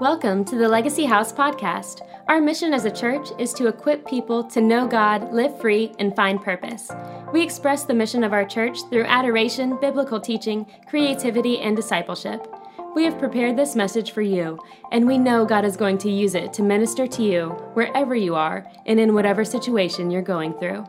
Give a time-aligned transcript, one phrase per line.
[0.00, 2.02] Welcome to the Legacy House podcast.
[2.28, 6.14] Our mission as a church is to equip people to know God, live free, and
[6.14, 6.90] find purpose.
[7.32, 12.46] We express the mission of our church through adoration, biblical teaching, creativity, and discipleship.
[12.94, 14.58] We have prepared this message for you,
[14.92, 18.34] and we know God is going to use it to minister to you wherever you
[18.34, 20.84] are and in whatever situation you're going through.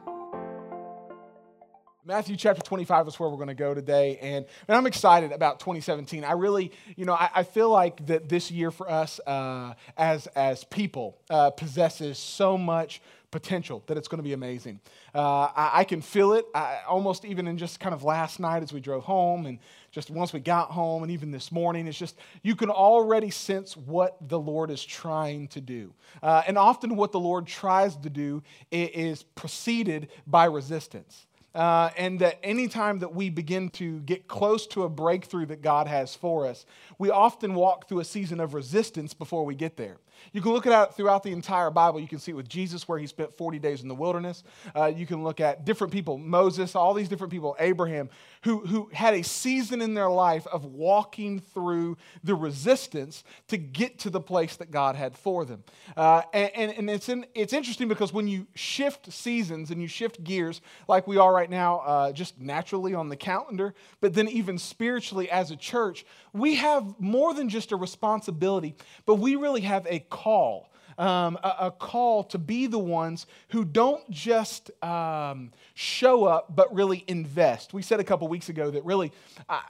[2.08, 4.18] Matthew chapter 25 is where we're going to go today.
[4.22, 6.24] And, and I'm excited about 2017.
[6.24, 10.28] I really, you know, I, I feel like that this year for us uh, as,
[10.28, 14.80] as people uh, possesses so much potential that it's going to be amazing.
[15.14, 18.64] Uh, I, I, can feel it I, almost even in just kind of last night
[18.64, 19.60] as we drove home and
[19.92, 21.88] just once we got home and even this morning.
[21.88, 25.94] It's just, you can already sense what the Lord is trying to do.
[26.24, 31.27] Uh, and often what the Lord tries to do is, is preceded by resistance.
[31.58, 35.88] Uh, and that anytime that we begin to get close to a breakthrough that God
[35.88, 36.68] has for us,
[37.00, 39.98] we often walk through a season of resistance before we get there.
[40.34, 42.00] You can look at it throughout the entire Bible.
[42.00, 44.44] You can see it with Jesus, where he spent 40 days in the wilderness.
[44.76, 48.10] Uh, you can look at different people, Moses, all these different people, Abraham,
[48.48, 54.00] who, who had a season in their life of walking through the resistance to get
[54.00, 55.66] to the place that God had for them.
[55.98, 59.90] Uh, and, and, and it's, in, it's interesting because when you shift seasons and you
[59.90, 64.30] shift gears, like we are right now, uh, just naturally on the calendar, but then
[64.30, 69.62] even spiritually as a church, we have more than just a responsibility, but we really
[69.62, 70.72] have a call.
[70.98, 76.74] Um, a, a, call to be the ones who don't just um, show up, but
[76.74, 77.72] really invest.
[77.72, 79.12] We said a couple weeks ago that really,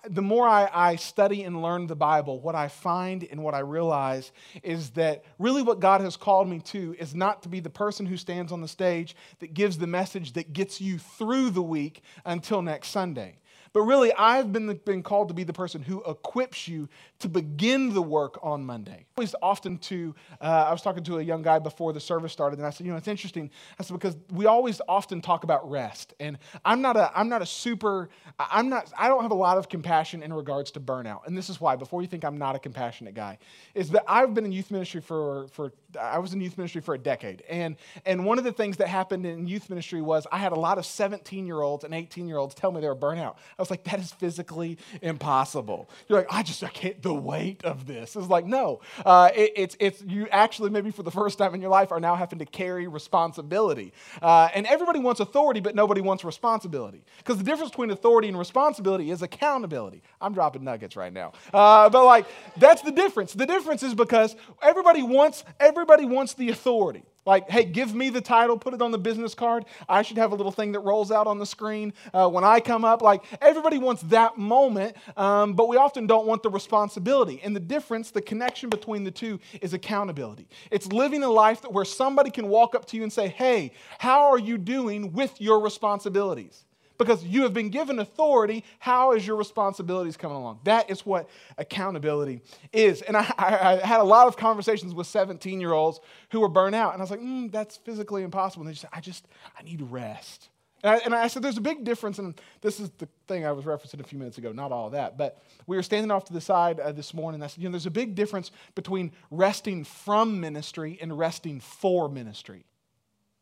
[0.07, 3.59] the more I, I study and learn the Bible, what I find and what I
[3.59, 4.31] realize
[4.63, 8.05] is that really what God has called me to is not to be the person
[8.05, 12.03] who stands on the stage that gives the message that gets you through the week
[12.23, 13.35] until next Sunday.
[13.77, 16.89] But really, I've been, been called to be the person who equips you
[17.19, 19.05] to begin the work on Monday.
[19.15, 22.31] I was often to, uh, I was talking to a young guy before the service
[22.33, 23.51] started, and I said, you know, it's interesting.
[23.79, 26.15] I said, because we always often talk about rest.
[26.19, 28.09] And I'm not a, I'm not a super,
[28.39, 31.27] I'm not, I don't have a lot of compassion in regards to burnout.
[31.27, 33.37] And this is why, before you think I'm not a compassionate guy,
[33.75, 36.93] is that I've been in youth ministry for, for I was in youth ministry for
[36.93, 37.43] a decade.
[37.49, 37.75] And,
[38.05, 40.77] and one of the things that happened in youth ministry was I had a lot
[40.77, 43.35] of 17 year olds and 18 year olds tell me they were burnout.
[43.57, 45.89] I was like, that is physically impossible.
[46.07, 48.15] You're like, I just, I can't, the weight of this.
[48.15, 48.81] It's like, no.
[49.05, 51.99] Uh, it, it's, it's, you actually, maybe for the first time in your life, are
[51.99, 53.93] now having to carry responsibility.
[54.21, 57.03] Uh, and everybody wants authority, but nobody wants responsibility.
[57.17, 60.01] Because the difference between authority and responsibility is accountability.
[60.21, 61.33] I'm dropping nuggets right now.
[61.53, 62.25] Uh, but like,
[62.57, 63.33] that's the difference.
[63.33, 67.03] The difference is because everybody wants, everybody wants the authority.
[67.25, 69.65] Like, hey, give me the title, put it on the business card.
[69.89, 72.61] I should have a little thing that rolls out on the screen uh, when I
[72.61, 73.01] come up.
[73.01, 77.41] Like, everybody wants that moment, um, but we often don't want the responsibility.
[77.43, 80.47] And the difference, the connection between the two is accountability.
[80.71, 84.31] It's living a life where somebody can walk up to you and say, hey, how
[84.31, 86.63] are you doing with your responsibilities?
[86.97, 88.63] Because you have been given authority.
[88.79, 90.59] How is your responsibilities coming along?
[90.63, 92.41] That is what accountability
[92.73, 93.01] is.
[93.01, 95.99] And I, I, I had a lot of conversations with 17 year olds
[96.29, 96.93] who were burnt out.
[96.93, 98.63] And I was like, mm, that's physically impossible.
[98.63, 100.49] And they just said, I just, I need rest.
[100.83, 103.51] And I, and I, said, there's a big difference, and this is the thing I
[103.51, 106.25] was referencing a few minutes ago, not all of that, but we were standing off
[106.25, 107.41] to the side uh, this morning.
[107.41, 112.07] I said, you know, there's a big difference between resting from ministry and resting for
[112.07, 112.63] ministry.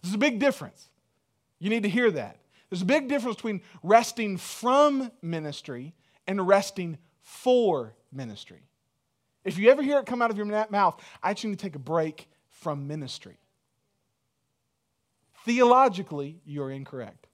[0.01, 0.89] There's a big difference.
[1.59, 2.37] You need to hear that.
[2.75, 5.93] There's a big difference between resting from ministry
[6.27, 8.67] and resting for ministry.
[9.45, 11.75] If you ever hear it come out of your mouth, I just need to take
[11.75, 13.37] a break from ministry.
[15.45, 17.27] Theologically, you're incorrect.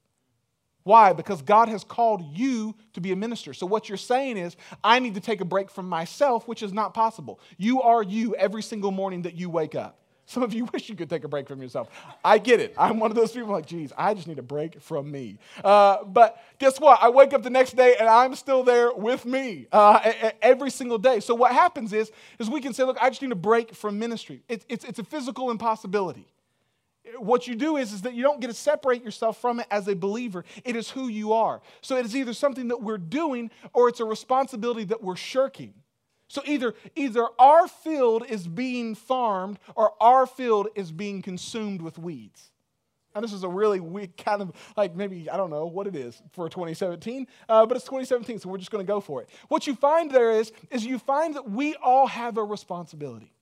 [0.83, 1.11] Why?
[1.11, 3.55] Because God has called you to be a minister.
[3.55, 6.71] So, what you're saying is, I need to take a break from myself, which is
[6.71, 7.39] not possible.
[7.57, 10.01] You are you every single morning that you wake up.
[10.25, 11.89] Some of you wish you could take a break from yourself.
[12.23, 12.73] I get it.
[12.77, 15.37] I'm one of those people like, geez, I just need a break from me.
[15.63, 16.99] Uh, but guess what?
[17.01, 20.97] I wake up the next day and I'm still there with me uh, every single
[20.97, 21.19] day.
[21.19, 23.99] So what happens is, is we can say, look, I just need a break from
[23.99, 24.41] ministry.
[24.47, 26.27] It's, it's, it's a physical impossibility.
[27.17, 29.87] What you do is, is that you don't get to separate yourself from it as
[29.87, 30.45] a believer.
[30.63, 31.61] It is who you are.
[31.81, 35.73] So it is either something that we're doing or it's a responsibility that we're shirking.
[36.31, 41.97] So either, either our field is being farmed or our field is being consumed with
[41.97, 42.51] weeds.
[43.13, 45.95] And this is a really weak kind of like maybe, I don't know what it
[45.97, 49.29] is for 2017, uh, but it's 2017, so we're just going to go for it.
[49.49, 53.33] What you find there is, is you find that we all have a responsibility.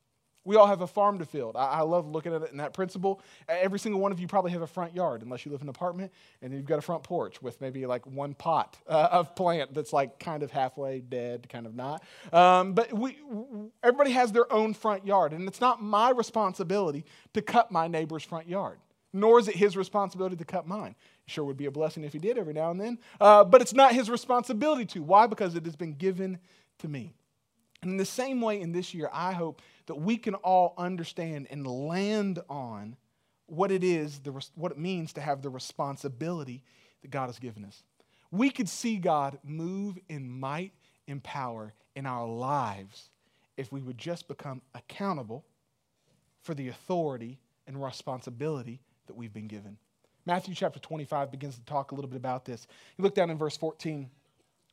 [0.49, 1.55] We all have a farm to field.
[1.55, 3.21] I, I, love looking at it in that principle.
[3.47, 5.69] Every single one of you probably have a front yard, unless you live in an
[5.69, 6.11] apartment
[6.41, 9.93] and you've got a front porch with maybe like one pot uh, of plant that's
[9.93, 12.03] like kind of halfway dead, kind of not.
[12.33, 13.19] Um, but we,
[13.83, 17.05] everybody has their own front yard, and it's not my responsibility
[17.35, 18.79] to cut my neighbor's front yard,
[19.13, 20.95] nor is it his responsibility to cut mine.
[21.27, 23.75] Sure would be a blessing if he did every now and then, uh, but it's
[23.75, 25.03] not his responsibility to.
[25.03, 25.27] Why?
[25.27, 26.39] Because it has been given
[26.79, 27.13] to me.
[27.81, 31.47] And in the same way, in this year, I hope that we can all understand
[31.49, 32.95] and land on
[33.47, 36.63] what it is, the, what it means to have the responsibility
[37.01, 37.81] that God has given us.
[38.29, 40.73] We could see God move in might
[41.07, 43.09] and power in our lives
[43.57, 45.43] if we would just become accountable
[46.43, 49.75] for the authority and responsibility that we've been given.
[50.23, 52.67] Matthew chapter 25 begins to talk a little bit about this.
[52.95, 54.07] You look down in verse 14.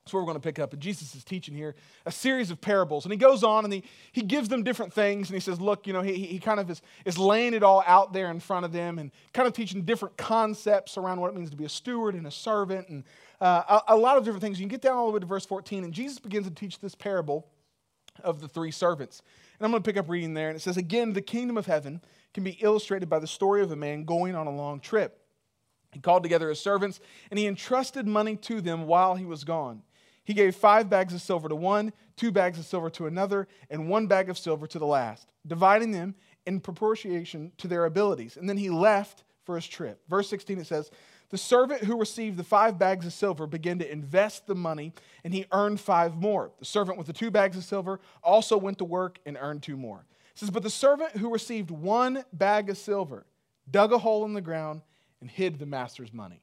[0.06, 0.72] That's where we're going to pick up.
[0.72, 1.74] And Jesus is teaching here
[2.04, 3.04] a series of parables.
[3.04, 3.82] And he goes on and he,
[4.12, 5.28] he gives them different things.
[5.28, 7.82] And he says, Look, you know, he, he kind of is, is laying it all
[7.88, 11.34] out there in front of them and kind of teaching different concepts around what it
[11.34, 13.02] means to be a steward and a servant and
[13.40, 14.60] uh, a, a lot of different things.
[14.60, 15.82] You can get down all the way to verse 14.
[15.82, 17.48] And Jesus begins to teach this parable
[18.22, 19.22] of the three servants.
[19.58, 20.50] And I'm going to pick up reading there.
[20.50, 22.00] And it says, Again, the kingdom of heaven
[22.32, 25.26] can be illustrated by the story of a man going on a long trip.
[25.96, 27.00] He called together his servants
[27.30, 29.82] and he entrusted money to them while he was gone.
[30.26, 33.88] He gave five bags of silver to one, two bags of silver to another, and
[33.88, 38.36] one bag of silver to the last, dividing them in proportion to their abilities.
[38.36, 40.02] And then he left for his trip.
[40.08, 40.90] Verse 16 it says,
[41.28, 44.92] The servant who received the five bags of silver began to invest the money,
[45.22, 46.50] and he earned five more.
[46.58, 49.76] The servant with the two bags of silver also went to work and earned two
[49.76, 50.06] more.
[50.32, 53.26] It says, But the servant who received one bag of silver
[53.70, 54.82] dug a hole in the ground
[55.20, 56.42] and hid the master's money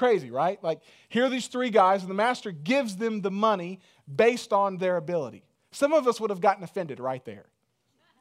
[0.00, 0.58] crazy, right?
[0.64, 0.80] Like,
[1.10, 3.80] here are these three guys, and the master gives them the money
[4.12, 5.44] based on their ability.
[5.72, 7.44] Some of us would have gotten offended right there.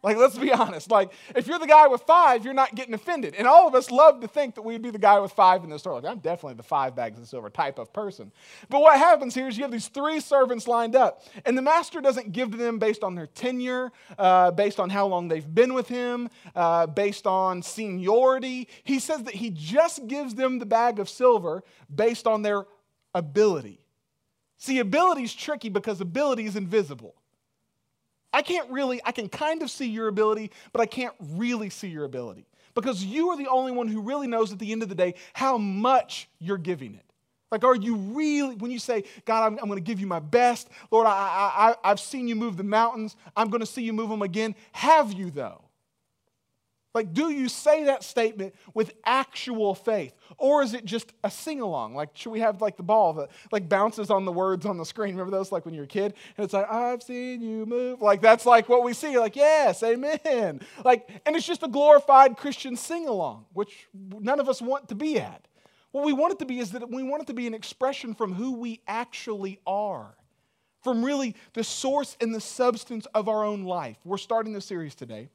[0.01, 0.89] Like, let's be honest.
[0.89, 3.35] Like, if you're the guy with five, you're not getting offended.
[3.35, 5.69] And all of us love to think that we'd be the guy with five in
[5.69, 5.95] the store.
[5.95, 8.31] Like, I'm definitely the five bags of silver type of person.
[8.69, 11.99] But what happens here is you have these three servants lined up, and the master
[11.99, 15.73] doesn't give to them based on their tenure, uh, based on how long they've been
[15.73, 18.69] with him, uh, based on seniority.
[18.83, 21.63] He says that he just gives them the bag of silver
[21.93, 22.65] based on their
[23.13, 23.81] ability.
[24.57, 27.15] See, ability is tricky because ability is invisible.
[28.33, 31.87] I can't really, I can kind of see your ability, but I can't really see
[31.87, 32.45] your ability
[32.75, 35.15] because you are the only one who really knows at the end of the day
[35.33, 37.05] how much you're giving it.
[37.51, 40.19] Like, are you really, when you say, God, I'm, I'm going to give you my
[40.19, 43.81] best, Lord, I, I, I, I've seen you move the mountains, I'm going to see
[43.81, 44.55] you move them again.
[44.71, 45.63] Have you, though?
[46.95, 50.13] Like, do you say that statement with actual faith?
[50.39, 51.93] Or is it just a sing along?
[51.93, 54.85] Like, should we have like the ball that like bounces on the words on the
[54.85, 55.13] screen?
[55.15, 56.15] Remember those, like when you're a kid?
[56.35, 58.01] And it's like, I've seen you move.
[58.01, 59.19] Like, that's like what we see.
[59.19, 60.61] Like, yes, amen.
[60.83, 64.95] Like, and it's just a glorified Christian sing along, which none of us want to
[64.95, 65.47] be at.
[65.91, 68.15] What we want it to be is that we want it to be an expression
[68.15, 70.15] from who we actually are,
[70.83, 73.97] from really the source and the substance of our own life.
[74.03, 75.29] We're starting the series today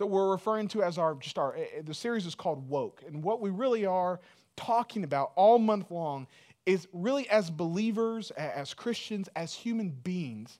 [0.00, 3.02] that we're referring to as our just our eh, eh, the series is called woke.
[3.06, 4.18] And what we really are
[4.56, 6.26] talking about all month long
[6.64, 10.58] is really as believers as christians as human beings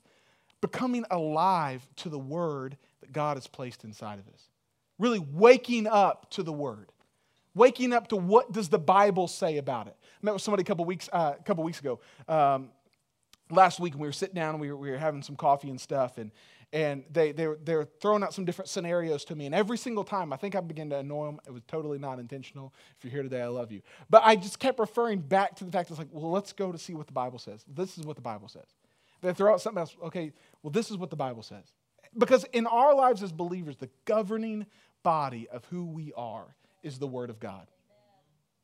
[0.60, 4.50] becoming alive to the word that god has placed inside of us.
[4.98, 6.92] Really waking up to the word.
[7.54, 9.96] Waking up to what does the bible say about it?
[10.02, 11.98] I met with somebody a couple weeks uh, a couple weeks ago.
[12.28, 12.68] Um,
[13.50, 15.80] last week we were sitting down and we were, we were having some coffee and
[15.80, 16.30] stuff and
[16.72, 19.46] and they, they, they were throwing out some different scenarios to me.
[19.46, 21.40] And every single time, I think I began to annoy them.
[21.46, 22.72] It was totally not intentional.
[22.96, 23.82] If you're here today, I love you.
[24.08, 26.70] But I just kept referring back to the fact that it's like, well, let's go
[26.70, 27.64] to see what the Bible says.
[27.68, 28.66] This is what the Bible says.
[29.20, 29.96] They throw out something else.
[30.04, 31.64] Okay, well, this is what the Bible says.
[32.16, 34.66] Because in our lives as believers, the governing
[35.02, 37.66] body of who we are is the Word of God.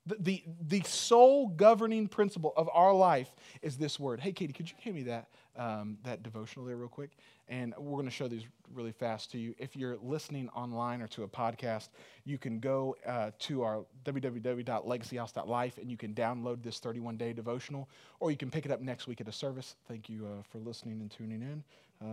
[0.07, 4.21] The, the, the sole governing principle of our life is this word.
[4.21, 7.11] Hey, Katie, could you give me that, um, that devotional there real quick?
[7.49, 9.55] And we're going to show these really fast to you.
[9.59, 11.89] If you're listening online or to a podcast,
[12.25, 17.89] you can go uh, to our www.legacyhouse.life and you can download this 31 day devotional,
[18.21, 19.77] or you can pick it up next week at a service.
[19.89, 21.65] Thank you uh, for listening and tuning in
[22.03, 22.07] uh,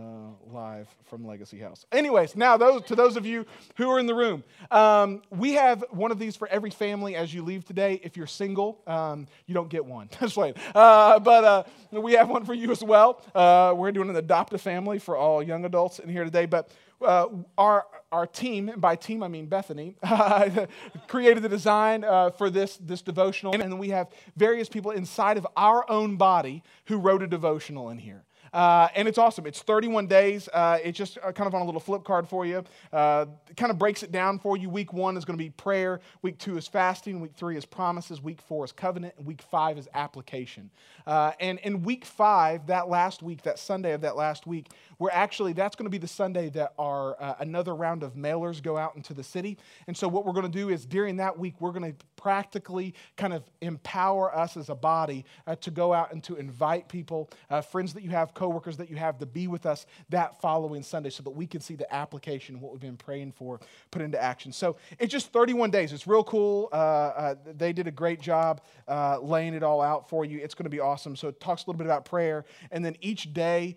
[0.50, 1.84] live from Legacy House.
[1.92, 3.44] Anyways, now those to those of you
[3.76, 7.34] who are in the room, um, we have one of these for every family as
[7.34, 8.00] you leave today.
[8.02, 10.08] If you're single, um, you don't get one.
[10.20, 10.56] Just wait.
[10.74, 13.20] Uh, but uh, we have one for you as well.
[13.34, 16.46] Uh, we're doing an adopt a family for all young adults in here today.
[16.46, 16.70] But
[17.02, 19.96] uh, our our team, and by team I mean Bethany,
[21.08, 23.60] created the design uh, for this, this devotional.
[23.60, 27.98] And we have various people inside of our own body who wrote a devotional in
[27.98, 28.22] here.
[28.54, 29.46] Uh, and it's awesome.
[29.46, 30.48] It's 31 days.
[30.52, 32.62] Uh, it's just uh, kind of on a little flip card for you.
[32.92, 34.70] Uh, kind of breaks it down for you.
[34.70, 36.00] Week one is going to be prayer.
[36.22, 37.20] Week two is fasting.
[37.20, 38.22] Week three is promises.
[38.22, 39.14] Week four is covenant.
[39.18, 40.70] And week five is application.
[41.04, 44.68] Uh, and in week five, that last week, that Sunday of that last week,
[45.00, 48.62] we're actually, that's going to be the Sunday that our uh, another round of mailers
[48.62, 49.58] go out into the city.
[49.88, 52.94] And so what we're going to do is during that week, we're going to practically
[53.16, 55.24] kind of empower us as a body
[55.60, 57.28] to go out and to invite people,
[57.68, 61.08] friends that you have, coworkers that you have, to be with us that following Sunday
[61.08, 63.58] so that we can see the application what we've been praying for
[63.90, 64.52] put into action.
[64.52, 65.94] So it's just 31 days.
[65.94, 66.68] It's real cool.
[66.70, 70.40] Uh, uh, they did a great job uh, laying it all out for you.
[70.40, 71.16] It's going to be awesome.
[71.16, 72.44] So it talks a little bit about prayer.
[72.70, 73.76] And then each day,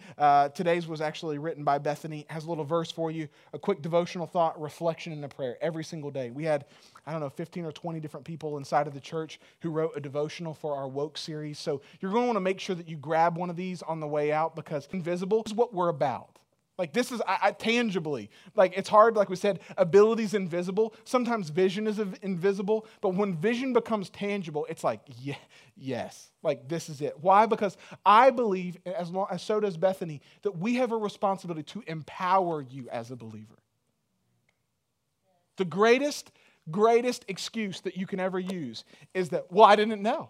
[0.54, 4.28] today's was actually written by Bethany, has a little verse for you, a quick devotional
[4.28, 6.30] thought, reflection, and a prayer every single day.
[6.30, 6.66] We had
[7.08, 10.02] I don't know, 15 or 20 different people inside of the church who wrote a
[10.02, 11.58] devotional for our Woke series.
[11.58, 14.02] So you're going to want to make sure that you grab one of these on
[14.02, 16.38] the way out because invisible is what we're about.
[16.78, 20.94] Like this is I, I, tangibly, like it's hard, like we said, ability is invisible.
[21.06, 25.38] Sometimes vision is invisible, but when vision becomes tangible, it's like, yeah,
[25.76, 27.16] yes, like this is it.
[27.20, 27.48] Why?
[27.48, 31.84] Because I believe, as, long, as so does Bethany, that we have a responsibility to
[31.88, 33.56] empower you as a believer.
[35.56, 36.32] The greatest
[36.72, 38.84] greatest excuse that you can ever use
[39.14, 40.30] is that, well, I didn't know.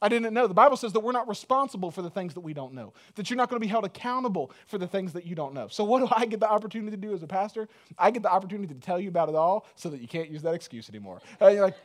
[0.00, 0.46] I didn't know.
[0.46, 3.30] The Bible says that we're not responsible for the things that we don't know, that
[3.30, 5.68] you're not going to be held accountable for the things that you don't know.
[5.68, 7.66] So, what do I get the opportunity to do as a pastor?
[7.98, 10.42] I get the opportunity to tell you about it all so that you can't use
[10.42, 11.22] that excuse anymore.
[11.40, 11.76] Uh, you're like,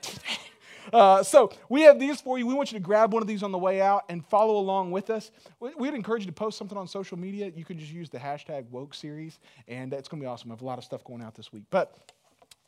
[0.93, 2.45] uh, so, we have these for you.
[2.45, 4.91] We want you to grab one of these on the way out and follow along
[4.91, 5.31] with us.
[5.59, 7.49] We'd encourage you to post something on social media.
[7.55, 10.49] You can just use the hashtag woke series, and it's going to be awesome.
[10.49, 11.63] We have a lot of stuff going out this week.
[11.69, 12.11] But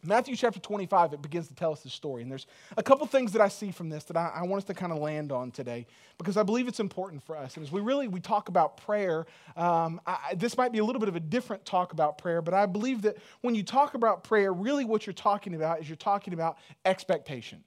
[0.05, 2.21] Matthew chapter 25, it begins to tell us the story.
[2.21, 2.45] And there's
[2.75, 4.91] a couple things that I see from this that I, I, want us to kind
[4.91, 7.55] of land on today because I believe it's important for us.
[7.55, 10.99] And as we really we talk about prayer, um, I, this might be a little
[10.99, 14.23] bit of a different talk about prayer, but I believe that when you talk about
[14.23, 17.63] prayer, really what you're talking about is you're talking about expectation.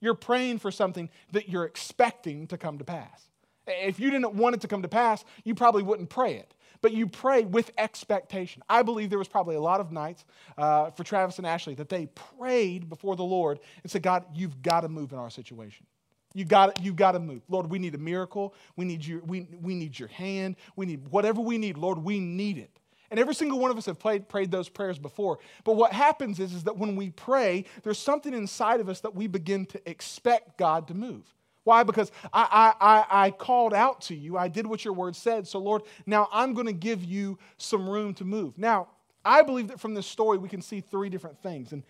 [0.00, 3.28] You're praying for something that you're expecting to come to pass.
[3.66, 6.92] If you didn't want it to come to pass, you probably wouldn't pray it but
[6.92, 8.62] you pray with expectation.
[8.68, 10.24] I believe there was probably a lot of nights
[10.58, 12.06] uh, for Travis and Ashley that they
[12.38, 15.86] prayed before the Lord and said, God, you've got to move in our situation.
[16.34, 17.42] You got you got to move.
[17.48, 18.54] Lord, we need a miracle.
[18.76, 20.56] We need your we, we need your hand.
[20.76, 22.78] We need whatever we need, Lord, we need it.
[23.10, 25.38] And every single one of us have played, prayed those prayers before.
[25.64, 29.14] But what happens is, is that when we pray, there's something inside of us that
[29.14, 31.22] we begin to expect God to move.
[31.64, 31.84] Why?
[31.84, 34.36] Because I, I, I, called out to you.
[34.36, 35.46] I did what your word said.
[35.46, 38.58] So, Lord, now I'm going to give you some room to move.
[38.58, 38.88] Now,
[39.24, 41.72] I believe that from this story, we can see three different things.
[41.72, 41.84] And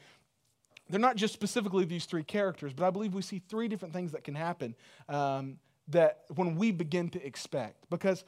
[0.91, 4.13] they're not just specifically these three characters, but I believe we see three different things
[4.13, 4.75] that can happen
[5.09, 7.89] um, that when we begin to expect.
[7.89, 8.25] Because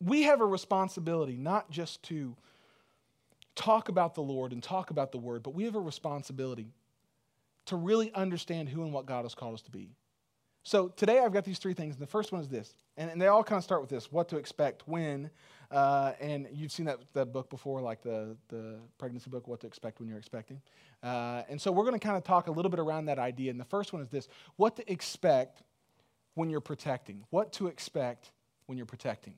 [0.00, 2.34] we have a responsibility not just to
[3.54, 6.66] talk about the Lord and talk about the word, but we have a responsibility
[7.68, 9.90] to really understand who and what God has called us to be.
[10.64, 11.94] So today I've got these three things.
[11.94, 14.12] And the first one is this, and, and they all kind of start with this
[14.12, 15.30] what to expect when.
[15.70, 19.66] Uh, and you've seen that, that book before, like the, the pregnancy book, What to
[19.66, 20.60] Expect When You're Expecting.
[21.02, 23.50] Uh, and so we're going to kind of talk a little bit around that idea.
[23.50, 25.62] And the first one is this what to expect
[26.34, 27.24] when you're protecting.
[27.30, 28.32] What to expect
[28.66, 29.34] when you're protecting.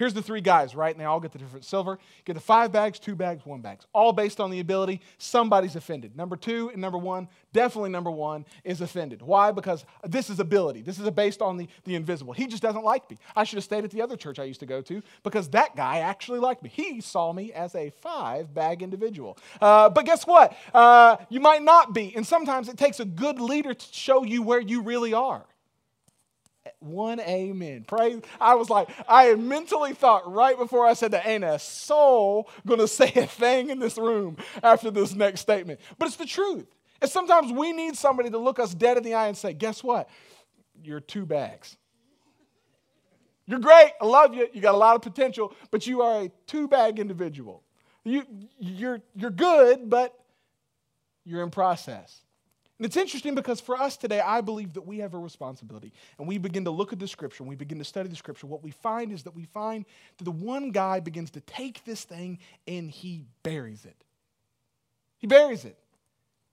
[0.00, 0.94] Here's the three guys, right?
[0.94, 1.98] And they all get the different silver.
[2.24, 3.84] Get the five bags, two bags, one bags.
[3.92, 5.02] All based on the ability.
[5.18, 6.16] Somebody's offended.
[6.16, 9.20] Number two and number one, definitely number one, is offended.
[9.20, 9.52] Why?
[9.52, 10.80] Because this is ability.
[10.80, 12.32] This is based on the, the invisible.
[12.32, 13.18] He just doesn't like me.
[13.36, 15.76] I should have stayed at the other church I used to go to because that
[15.76, 16.70] guy actually liked me.
[16.72, 19.36] He saw me as a five bag individual.
[19.60, 20.56] Uh, but guess what?
[20.72, 22.16] Uh, you might not be.
[22.16, 25.44] And sometimes it takes a good leader to show you where you really are.
[26.80, 27.84] One amen.
[27.86, 28.22] Praise.
[28.40, 32.48] I was like, I had mentally thought right before I said that ain't a soul
[32.66, 35.80] gonna say a thing in this room after this next statement.
[35.98, 36.66] But it's the truth.
[37.02, 39.84] And sometimes we need somebody to look us dead in the eye and say, guess
[39.84, 40.08] what?
[40.82, 41.76] You're two bags.
[43.46, 43.92] You're great.
[44.00, 44.48] I love you.
[44.52, 47.62] You got a lot of potential, but you are a two bag individual.
[48.04, 48.24] You,
[48.58, 50.14] you're, you're good, but
[51.24, 52.22] you're in process.
[52.80, 55.92] And it's interesting because for us today, I believe that we have a responsibility.
[56.18, 58.46] And we begin to look at the scripture, and we begin to study the scripture.
[58.46, 59.84] What we find is that we find
[60.16, 64.02] that the one guy begins to take this thing and he buries it.
[65.18, 65.76] He buries it.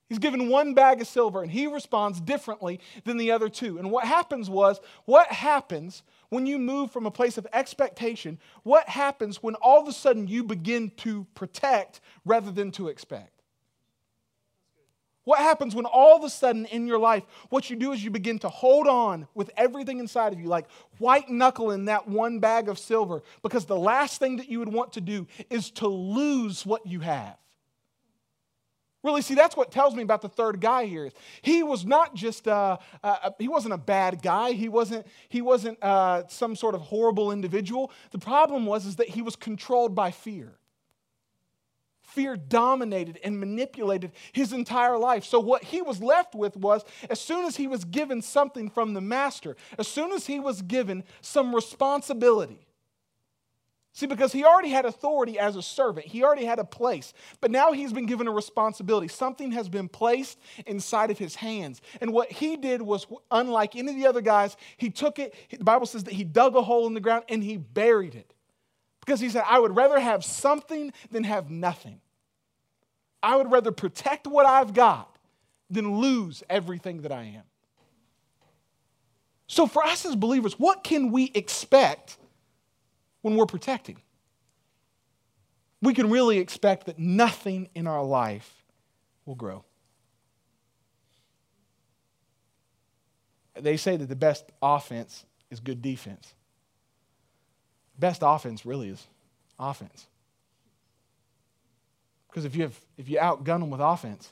[0.09, 3.77] He's given one bag of silver and he responds differently than the other two.
[3.77, 8.37] And what happens was, what happens when you move from a place of expectation?
[8.63, 13.36] What happens when all of a sudden you begin to protect rather than to expect?
[15.27, 18.09] What happens when all of a sudden in your life, what you do is you
[18.09, 22.39] begin to hold on with everything inside of you, like white knuckle in that one
[22.39, 25.87] bag of silver, because the last thing that you would want to do is to
[25.89, 27.35] lose what you have.
[29.03, 31.11] Really, see, that's what tells me about the third guy here.
[31.41, 34.53] He was not just, uh, uh, he wasn't a bad guy.
[34.53, 37.91] He wasn't, he wasn't uh, some sort of horrible individual.
[38.11, 40.57] The problem was is that he was controlled by fear
[42.17, 45.23] fear dominated and manipulated his entire life.
[45.23, 48.95] So, what he was left with was as soon as he was given something from
[48.95, 52.67] the master, as soon as he was given some responsibility,
[53.97, 57.49] See, because he already had authority as a servant, he already had a place, but
[57.49, 59.07] now he's been given a responsibility.
[59.07, 61.81] Something has been placed inside of his hands.
[61.99, 65.63] And what he did was unlike any of the other guys, he took it, the
[65.63, 68.35] Bible says that he dug a hole in the ground and he buried it.
[68.99, 71.99] Because he said, I would rather have something than have nothing.
[73.21, 75.17] I would rather protect what I've got
[75.69, 77.43] than lose everything that I am.
[79.47, 82.17] So, for us as believers, what can we expect
[83.21, 83.97] when we're protecting?
[85.81, 88.63] We can really expect that nothing in our life
[89.25, 89.63] will grow.
[93.59, 96.33] They say that the best offense is good defense.
[97.97, 99.07] Best offense really is
[99.59, 100.07] offense.
[102.37, 104.31] Because if you have if you outgun them with offense,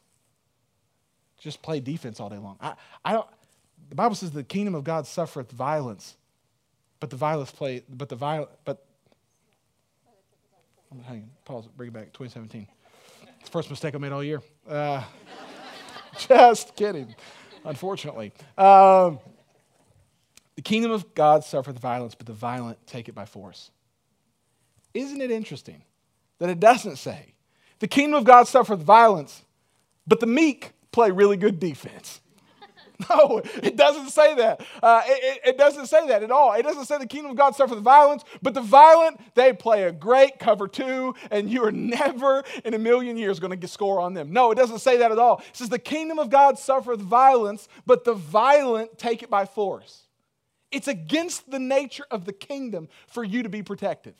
[1.39, 2.55] just play defense all day long.
[2.61, 3.25] I, I don't
[3.89, 6.15] the Bible says the kingdom of God suffereth violence,
[6.99, 8.85] but the violence play but the violent but
[10.91, 11.31] I'm hanging.
[11.45, 12.13] Pause it, bring it back.
[12.13, 12.67] 2017.
[13.39, 14.43] It's the first mistake I made all year.
[14.69, 15.03] Uh,
[16.27, 17.15] just kidding,
[17.63, 18.33] unfortunately.
[18.55, 19.17] Um,
[20.55, 23.71] the kingdom of God suffereth violence, but the violent take it by force.
[24.93, 25.81] Isn't it interesting
[26.37, 27.31] that it doesn't say
[27.79, 29.43] the kingdom of God suffereth violence,
[30.07, 32.21] but the meek play really good defense.
[33.09, 34.65] No, it doesn't say that.
[34.81, 36.53] Uh, it, it, doesn't say that at all.
[36.53, 39.91] It doesn't say the kingdom of God suffereth violence, but the violent, they play a
[39.91, 44.13] great cover two, and you are never in a million years going to score on
[44.13, 44.31] them.
[44.31, 45.39] No, it doesn't say that at all.
[45.39, 50.03] It says the kingdom of God suffereth violence, but the violent take it by force.
[50.71, 54.15] It's against the nature of the kingdom for you to be protective.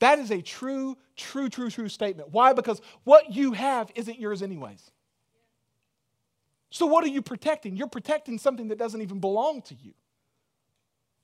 [0.00, 2.30] That is a true, true, true, true statement.
[2.30, 2.52] Why?
[2.52, 4.90] Because what you have isn't yours, anyways.
[6.70, 7.76] So, what are you protecting?
[7.76, 9.94] You're protecting something that doesn't even belong to you.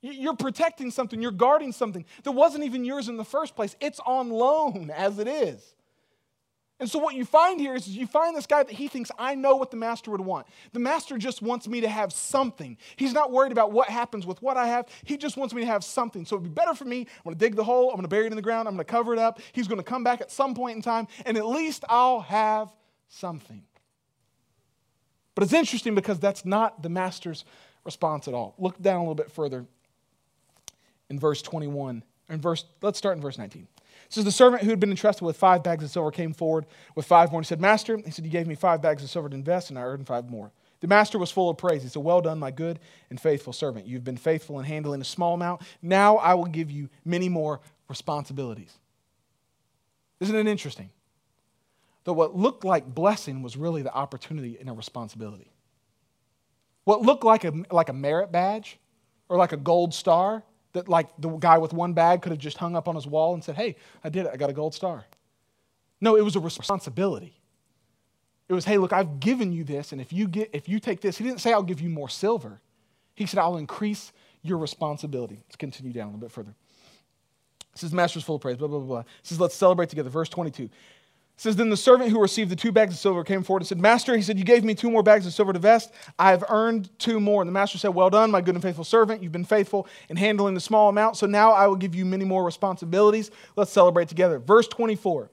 [0.01, 3.75] You're protecting something, you're guarding something that wasn't even yours in the first place.
[3.79, 5.74] It's on loan as it is.
[6.77, 9.35] And so, what you find here is you find this guy that he thinks, I
[9.35, 10.45] know what the master would want.
[10.73, 12.77] The master just wants me to have something.
[12.97, 14.87] He's not worried about what happens with what I have.
[15.05, 16.25] He just wants me to have something.
[16.25, 17.01] So, it'd be better for me.
[17.01, 17.89] I'm going to dig the hole.
[17.89, 18.67] I'm going to bury it in the ground.
[18.67, 19.39] I'm going to cover it up.
[19.53, 22.73] He's going to come back at some point in time, and at least I'll have
[23.07, 23.63] something.
[25.33, 27.45] But it's interesting because that's not the master's
[27.85, 28.53] response at all.
[28.57, 29.65] Look down a little bit further
[31.09, 32.03] in verse 21.
[32.29, 33.67] In verse, let's start in verse 19.
[34.09, 36.65] Says, The servant who had been entrusted with five bags of silver came forward
[36.95, 37.39] with five more.
[37.39, 39.79] And said, Master, he said, You gave me five bags of silver to invest, and
[39.79, 40.51] I earned five more.
[40.81, 41.83] The master was full of praise.
[41.83, 43.87] He said, Well done, my good and faithful servant.
[43.87, 45.61] You've been faithful in handling a small amount.
[45.81, 48.73] Now I will give you many more responsibilities.
[50.19, 50.91] Isn't it interesting?
[52.03, 55.51] That what looked like blessing was really the opportunity and a responsibility.
[56.83, 58.77] What looked like a, like a merit badge
[59.27, 60.43] or like a gold star
[60.75, 63.33] that like the guy with one bag could have just hung up on his wall
[63.33, 64.31] and said, Hey, I did it.
[64.33, 65.05] I got a gold star.
[65.99, 67.41] No, it was a responsibility.
[68.47, 71.01] It was, hey, look, I've given you this, and if you get if you take
[71.01, 72.61] this, he didn't say I'll give you more silver.
[73.15, 74.11] He said, I'll increase
[74.43, 75.41] your responsibility.
[75.47, 76.53] Let's continue down a little bit further.
[77.73, 78.99] This is Master's full of praise, blah, blah, blah.
[78.99, 80.09] It says, let's celebrate together.
[80.09, 80.69] Verse 22
[81.37, 83.79] says, Then the servant who received the two bags of silver came forward and said,
[83.79, 85.91] Master, he said, You gave me two more bags of silver to vest.
[86.17, 87.41] I have earned two more.
[87.41, 89.21] And the master said, Well done, my good and faithful servant.
[89.21, 92.25] You've been faithful in handling the small amount, so now I will give you many
[92.25, 93.31] more responsibilities.
[93.55, 94.39] Let's celebrate together.
[94.39, 95.29] Verse 24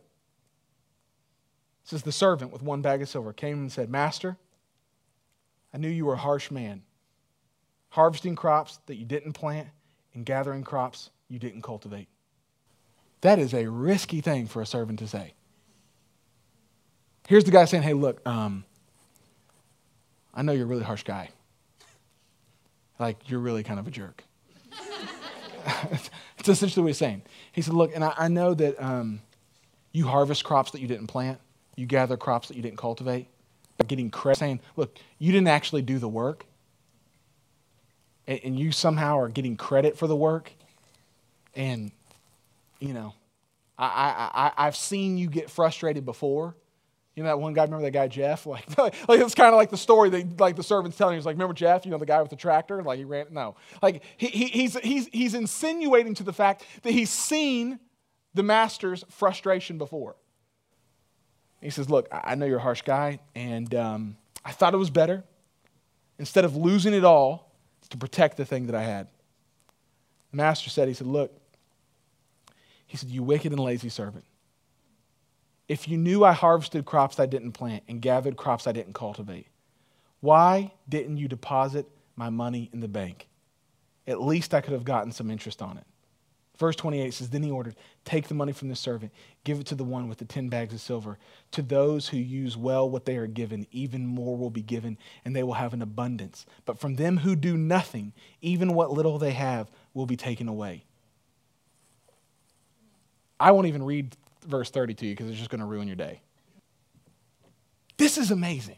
[1.85, 4.37] says, The servant with one bag of silver came and said, Master,
[5.73, 6.83] I knew you were a harsh man,
[7.91, 9.69] harvesting crops that you didn't plant
[10.15, 12.09] and gathering crops you didn't cultivate.
[13.23, 15.35] That is a risky thing for a servant to say.
[17.33, 18.63] Here's the guy saying, hey, look, um,
[20.35, 21.31] I know you're a really harsh guy.
[22.99, 24.23] Like, you're really kind of a jerk.
[26.39, 27.23] it's essentially what he's saying.
[27.53, 29.23] He said, look, and I, I know that um,
[29.93, 31.39] you harvest crops that you didn't plant,
[31.75, 33.29] you gather crops that you didn't cultivate,
[33.79, 36.45] but getting credit, saying, look, you didn't actually do the work,
[38.27, 40.53] and, and you somehow are getting credit for the work,
[41.57, 41.93] and,
[42.79, 43.15] you know,
[43.79, 46.57] I, I, I, I've seen you get frustrated before
[47.15, 48.47] You know that one guy, remember that guy Jeff?
[48.53, 51.17] Like, like it's kind of like the story that like the servant's telling.
[51.17, 52.83] He's like, remember Jeff, you know, the guy with the tractor?
[52.83, 53.57] Like he ran, no.
[53.83, 57.79] Like he, he, he's, he's, he's insinuating to the fact that he's seen
[58.35, 60.17] the master's frustration before.
[61.61, 64.91] He says, look, I know you're a harsh guy, and um, I thought it was
[64.91, 65.23] better,
[66.19, 67.53] instead of losing it all,
[67.91, 69.07] to protect the thing that I had.
[70.33, 71.31] The master said, he said, look,
[72.87, 74.25] he said, you wicked and lazy servant.
[75.73, 79.47] If you knew I harvested crops I didn't plant and gathered crops I didn't cultivate,
[80.21, 83.27] why didn't you deposit my money in the bank?
[84.07, 85.87] At least I could have gotten some interest on it.
[86.59, 89.13] Verse 28 says, Then he ordered, Take the money from the servant,
[89.45, 91.17] give it to the one with the ten bags of silver.
[91.53, 95.35] To those who use well what they are given, even more will be given, and
[95.35, 96.45] they will have an abundance.
[96.67, 100.85] But from them who do nothing, even what little they have will be taken away.
[103.41, 105.97] I won't even read verse 30 to you because it's just going to ruin your
[105.97, 106.23] day.
[107.97, 108.77] This is amazing.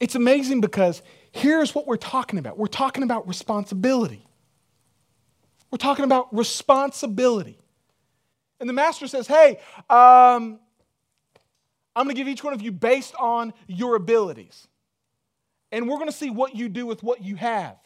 [0.00, 4.24] It's amazing because here's what we're talking about we're talking about responsibility.
[5.70, 7.58] We're talking about responsibility.
[8.60, 9.58] And the master says, Hey,
[9.90, 10.58] um,
[11.94, 14.68] I'm going to give each one of you based on your abilities.
[15.70, 17.76] And we're going to see what you do with what you have.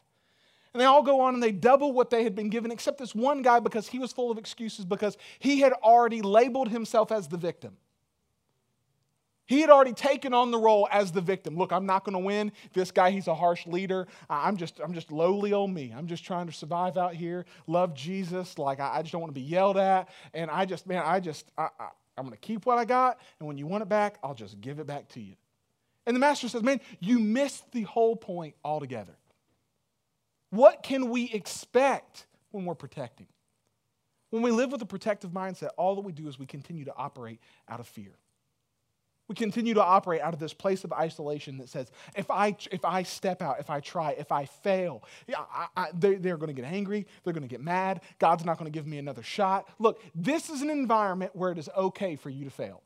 [0.74, 3.14] And they all go on and they double what they had been given, except this
[3.14, 7.28] one guy because he was full of excuses because he had already labeled himself as
[7.28, 7.76] the victim.
[9.44, 11.58] He had already taken on the role as the victim.
[11.58, 12.52] Look, I'm not going to win.
[12.72, 14.06] This guy, he's a harsh leader.
[14.30, 15.92] I'm just, I'm just lowly on me.
[15.94, 18.56] I'm just trying to survive out here, love Jesus.
[18.56, 20.08] Like, I, I just don't want to be yelled at.
[20.32, 23.18] And I just, man, I just, I, I, I'm going to keep what I got.
[23.40, 25.35] And when you want it back, I'll just give it back to you.
[26.06, 29.16] And the master says, man, you missed the whole point altogether.
[30.52, 33.26] What can we expect when we're protecting?
[34.28, 36.94] When we live with a protective mindset, all that we do is we continue to
[36.94, 38.12] operate out of fear.
[39.28, 42.84] We continue to operate out of this place of isolation that says, if I, if
[42.84, 45.02] I step out, if I try, if I fail,
[45.34, 47.06] I, I, they, they're going to get angry.
[47.24, 48.02] They're going to get mad.
[48.18, 49.70] God's not going to give me another shot.
[49.78, 52.82] Look, this is an environment where it is okay for you to fail.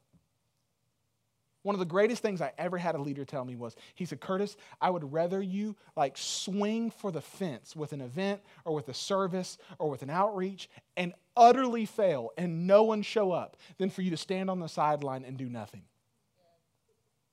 [1.66, 4.20] One of the greatest things I ever had a leader tell me was, he said,
[4.20, 8.88] Curtis, I would rather you like swing for the fence with an event or with
[8.88, 13.90] a service or with an outreach and utterly fail and no one show up than
[13.90, 15.83] for you to stand on the sideline and do nothing.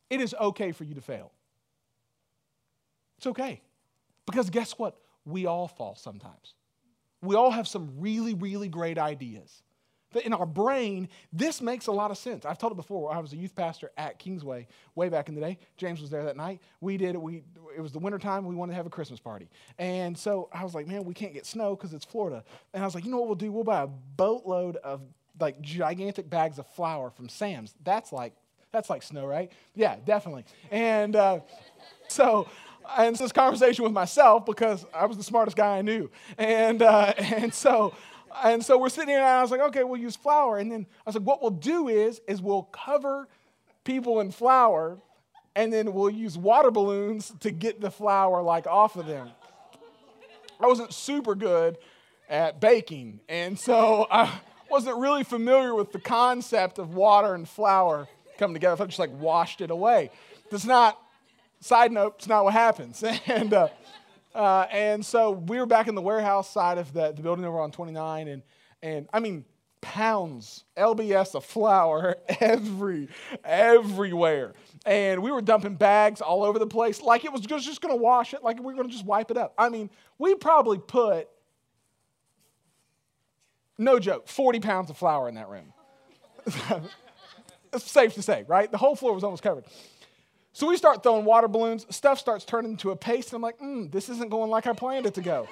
[0.10, 1.32] It is okay for you to fail.
[3.20, 3.62] It's okay.
[4.26, 4.98] Because guess what?
[5.26, 6.56] We all fall sometimes.
[7.22, 9.62] We all have some really, really great ideas
[10.22, 12.46] in our brain, this makes a lot of sense.
[12.46, 13.12] I've told it before.
[13.12, 15.58] I was a youth pastor at Kingsway way back in the day.
[15.78, 16.62] James was there that night.
[16.82, 17.22] We did it.
[17.22, 17.44] We
[17.76, 18.46] it was the wintertime.
[18.46, 19.50] We wanted to have a Christmas party,
[19.80, 22.44] and so I was like, man, we can't get snow because it's Florida.
[22.74, 23.52] And I was like, you know what we'll do?
[23.52, 25.02] We'll buy a boatload of
[25.40, 27.74] like gigantic bags of flour from Sam's.
[27.84, 28.34] That's like
[28.72, 29.52] that's like snow, right?
[29.76, 30.46] Yeah, definitely.
[30.72, 31.40] And uh,
[32.08, 32.48] so
[32.98, 37.14] and this conversation with myself because I was the smartest guy I knew, and uh,
[37.18, 37.94] and so
[38.44, 40.58] and so we're sitting here, and I was like, okay, we'll use flour.
[40.58, 43.28] And then I was like, what we'll do is, is we'll cover
[43.84, 44.98] people in flour,
[45.56, 49.30] and then we'll use water balloons to get the flour like off of them.
[50.60, 51.78] I wasn't super good
[52.30, 54.32] at baking, and so I
[54.70, 58.84] wasn't really familiar with the concept of water and flour coming together.
[58.84, 60.10] I just like washed it away.
[60.50, 61.00] That's not.
[61.60, 63.04] Side note, it's not what happens.
[63.28, 63.70] And uh,
[64.34, 67.60] uh, and so we were back in the warehouse side of the, the building over
[67.60, 68.42] on 29, and,
[68.82, 69.46] and I mean,
[69.84, 73.10] pounds, LBS of flour every,
[73.44, 74.54] everywhere.
[74.86, 78.02] And we were dumping bags all over the place like it was just going to
[78.02, 79.54] wash it, like we were going to just wipe it up.
[79.58, 81.28] I mean, we probably put,
[83.78, 85.74] no joke, 40 pounds of flour in that room.
[87.74, 88.72] it's safe to say, right?
[88.72, 89.66] The whole floor was almost covered.
[90.56, 91.88] So we start throwing water balloons.
[91.90, 93.30] Stuff starts turning into a paste.
[93.30, 95.48] And I'm like, mm, this isn't going like I planned it to go.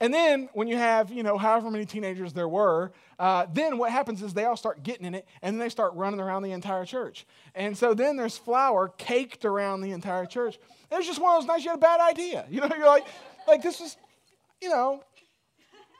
[0.00, 3.92] and then when you have, you know, however many teenagers there were, uh, then what
[3.92, 6.50] happens is they all start getting in it and then they start running around the
[6.50, 7.26] entire church.
[7.54, 10.58] And so then there's flour caked around the entire church.
[10.90, 12.44] It was just one of those nights you had a bad idea.
[12.50, 13.06] You know, you're like,
[13.46, 13.96] like this is,
[14.60, 15.04] you know,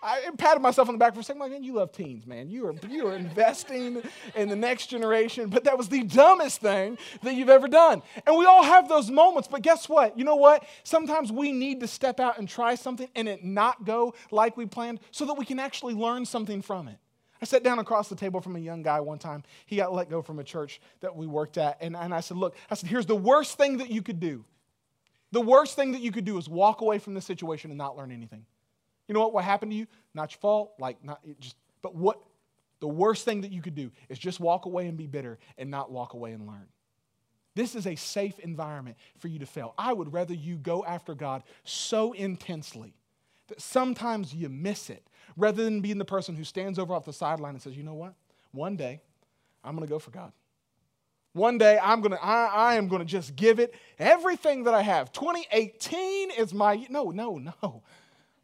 [0.05, 2.51] I patted myself on the back for a second, like, man, you love teens, man.
[2.51, 4.03] You are, you are investing
[4.35, 5.49] in the next generation.
[5.49, 8.03] But that was the dumbest thing that you've ever done.
[8.27, 9.49] And we all have those moments.
[9.49, 10.19] But guess what?
[10.19, 10.67] You know what?
[10.83, 14.67] Sometimes we need to step out and try something and it not go like we
[14.67, 16.99] planned so that we can actually learn something from it.
[17.41, 19.43] I sat down across the table from a young guy one time.
[19.65, 21.79] He got let go from a church that we worked at.
[21.81, 24.45] And, and I said, Look, I said, here's the worst thing that you could do.
[25.33, 27.97] The worst thing that you could do is walk away from the situation and not
[27.97, 28.45] learn anything.
[29.09, 29.33] You know what?
[29.33, 29.87] What happened to you?
[30.15, 30.73] Not your fault.
[30.79, 32.21] Like, not just, but what?
[32.81, 35.71] The worst thing that you could do is just walk away and be bitter and
[35.71, 36.67] not walk away and learn.
[37.55, 39.75] This is a safe environment for you to fail.
[39.79, 42.95] I would rather you go after God so intensely
[43.49, 47.13] that sometimes you miss it rather than being the person who stands over off the
[47.13, 48.15] sideline and says, you know what?
[48.51, 49.01] One day
[49.63, 50.33] I'm going to go for God.
[51.33, 54.75] One day I'm going to, I, I am going to just give it everything that
[54.75, 55.13] I have.
[55.13, 57.83] 2018 is my, no, no, no.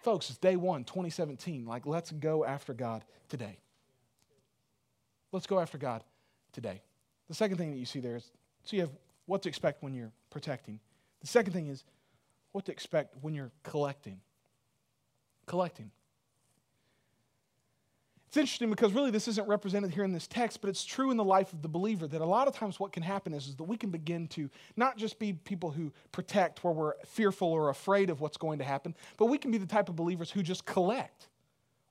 [0.01, 1.67] Folks, it's day one, 2017.
[1.67, 3.59] Like, let's go after God today.
[5.31, 6.03] Let's go after God
[6.53, 6.81] today.
[7.29, 8.31] The second thing that you see there is
[8.65, 8.91] so you have
[9.27, 10.81] what to expect when you're protecting.
[11.21, 11.85] The second thing is
[12.53, 14.21] what to expect when you're collecting.
[15.47, 15.91] Collecting.
[18.31, 21.17] It's interesting because really this isn't represented here in this text, but it's true in
[21.17, 23.57] the life of the believer that a lot of times what can happen is, is
[23.57, 27.71] that we can begin to not just be people who protect where we're fearful or
[27.71, 30.45] afraid of what's going to happen, but we can be the type of believers who
[30.45, 31.27] just collect.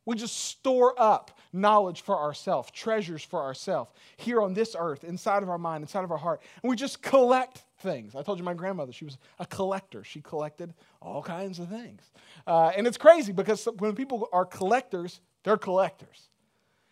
[0.05, 5.43] We just store up knowledge for ourselves, treasures for ourselves here on this earth, inside
[5.43, 6.41] of our mind, inside of our heart.
[6.63, 8.15] And we just collect things.
[8.15, 10.05] I told you my grandmother, she was a collector.
[10.05, 12.01] She collected all kinds of things.
[12.47, 16.29] Uh, and it's crazy because when people are collectors, they're collectors.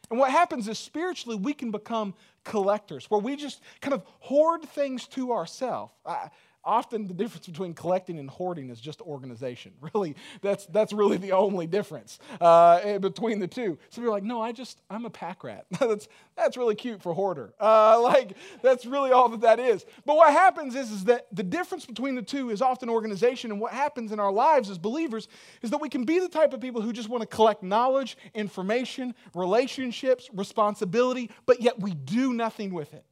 [0.09, 4.63] And what happens is spiritually, we can become collectors, where we just kind of hoard
[4.63, 5.91] things to ourselves
[6.67, 9.73] often the difference between collecting and hoarding is just organization.
[9.93, 13.77] Really, that's, that's really the only difference uh, eh, between the two.
[13.89, 15.65] Some people are like, no, I just, I'm a pack rat.
[15.79, 17.53] that's, that's really cute for hoarder.
[17.57, 19.85] Uh, like, that's really all that that is.
[20.05, 23.49] But what happens is, is that the difference between the two is often organization.
[23.49, 25.29] And what happens in our lives as believers
[25.61, 28.17] is that we can be the type of people who just want to collect knowledge,
[28.35, 33.05] information, relationships, responsibility, but yet we do nothing with it.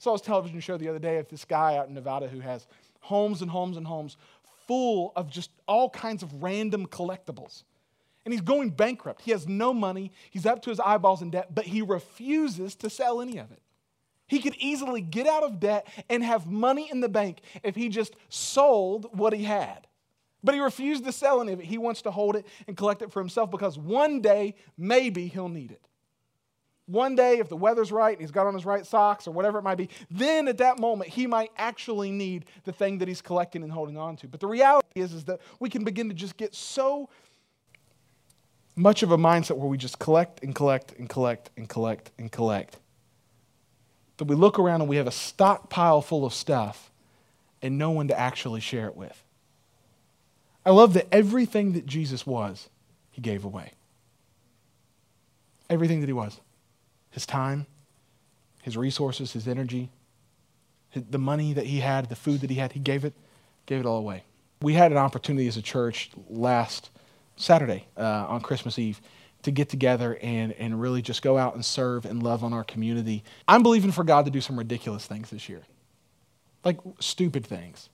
[0.00, 2.66] Saw this television show the other day of this guy out in Nevada who has
[3.00, 4.16] homes and homes and homes
[4.66, 7.64] full of just all kinds of random collectibles.
[8.24, 9.22] And he's going bankrupt.
[9.22, 10.12] He has no money.
[10.30, 13.62] He's up to his eyeballs in debt, but he refuses to sell any of it.
[14.26, 17.88] He could easily get out of debt and have money in the bank if he
[17.88, 19.88] just sold what he had.
[20.44, 21.66] But he refused to sell any of it.
[21.66, 25.48] He wants to hold it and collect it for himself because one day, maybe he'll
[25.48, 25.82] need it
[26.90, 29.58] one day, if the weather's right and he's got on his right socks or whatever
[29.58, 33.22] it might be, then at that moment, he might actually need the thing that he's
[33.22, 34.28] collecting and holding on to.
[34.28, 37.08] But the reality is, is that we can begin to just get so
[38.74, 42.32] much of a mindset where we just collect and collect and collect and collect and
[42.32, 42.76] collect
[44.16, 46.90] that we look around and we have a stockpile full of stuff
[47.62, 49.24] and no one to actually share it with.
[50.64, 52.68] I love that everything that Jesus was,
[53.10, 53.72] he gave away.
[55.68, 56.40] Everything that he was
[57.10, 57.66] his time,
[58.62, 59.90] his resources, his energy,
[60.94, 63.14] the money that he had, the food that he had, he gave it,
[63.66, 64.24] gave it all away.
[64.62, 66.90] We had an opportunity as a church last
[67.36, 69.00] Saturday uh, on Christmas Eve
[69.42, 72.64] to get together and, and really just go out and serve and love on our
[72.64, 73.24] community.
[73.48, 75.62] I'm believing for God to do some ridiculous things this year,
[76.64, 77.88] like stupid things,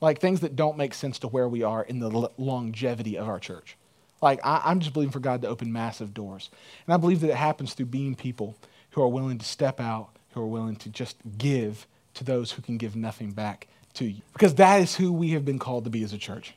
[0.00, 3.38] like things that don't make sense to where we are in the longevity of our
[3.38, 3.76] church.
[4.22, 6.50] Like, I, am just believing for God to open massive doors.
[6.86, 8.56] And I believe that it happens through being people
[8.90, 12.62] who are willing to step out, who are willing to just give to those who
[12.62, 14.22] can give nothing back to you.
[14.32, 16.54] Because that is who we have been called to be as a church.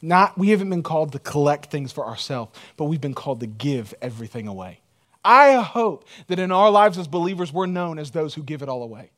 [0.00, 3.46] Not, we haven't been called to collect things for ourselves, but we've been called to
[3.46, 4.80] give everything away.
[5.24, 8.68] I hope that in our lives as believers, we're known as those who give it
[8.68, 9.10] all away.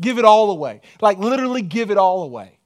[0.00, 0.80] Give it all away.
[1.02, 2.58] Like, literally, give it all away.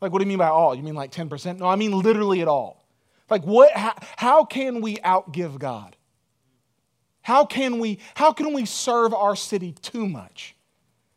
[0.00, 0.74] Like, what do you mean by all?
[0.74, 1.58] You mean like 10%?
[1.58, 2.85] No, I mean literally it all.
[3.28, 5.96] Like what how, how can we outgive God?
[7.22, 10.54] How can we how can we serve our city too much?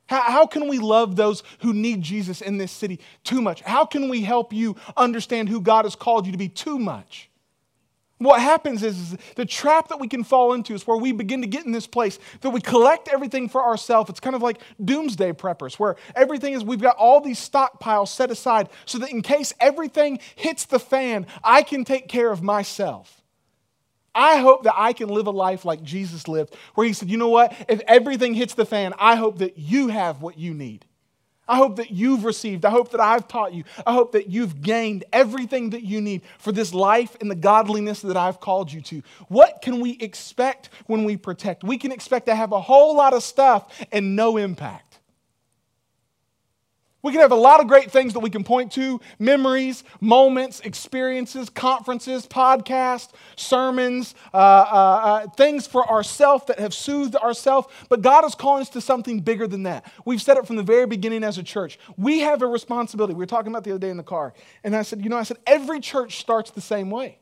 [0.07, 3.61] How, how can we love those who need Jesus in this city too much?
[3.61, 7.28] How can we help you understand who God has called you to be too much?
[8.19, 11.39] What happens is, is, the trap that we can fall into is where we begin
[11.39, 14.09] to get in this place that we collect everything for ourselves.
[14.09, 18.29] It's kind of like doomsday preppers, where everything is, we've got all these stockpiles set
[18.29, 23.21] aside so that in case everything hits the fan, I can take care of myself.
[24.13, 27.17] I hope that I can live a life like Jesus lived, where he said, you
[27.17, 27.53] know what?
[27.69, 30.85] If everything hits the fan, I hope that you have what you need.
[31.49, 32.63] I hope that you've received.
[32.63, 33.63] I hope that I've taught you.
[33.85, 38.01] I hope that you've gained everything that you need for this life and the godliness
[38.01, 39.01] that I've called you to.
[39.27, 41.63] What can we expect when we protect?
[41.63, 44.88] We can expect to have a whole lot of stuff and no impact.
[47.01, 50.59] We can have a lot of great things that we can point to memories, moments,
[50.59, 57.69] experiences, conferences, podcasts, sermons, uh, uh, uh, things for ourselves that have soothed ourselves.
[57.87, 59.89] But God is calling us to something bigger than that.
[60.03, 61.79] We've said it from the very beginning as a church.
[61.97, 63.13] We have a responsibility.
[63.13, 64.33] We were talking about the other day in the car.
[64.65, 67.19] And I said, you know, I said, every church starts the same way.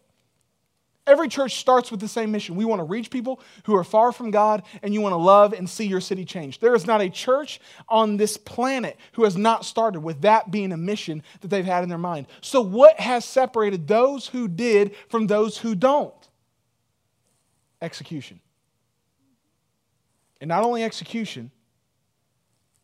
[1.08, 2.58] Every church starts with the same mission.
[2.58, 5.54] We want to reach people who are far from God, and you want to love
[5.54, 6.60] and see your city change.
[6.60, 10.74] There is not a church on this planet who has not started with that being
[10.74, 12.28] a mission that they've had in their mind.
[12.42, 16.14] So, what has separated those who did from those who don't?
[17.82, 18.42] Execution.
[20.42, 21.52] And not only execution,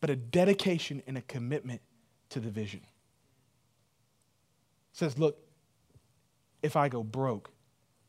[0.00, 1.82] but a dedication and a commitment
[2.30, 2.80] to the vision.
[4.92, 5.38] It says, look,
[6.62, 7.50] if I go broke,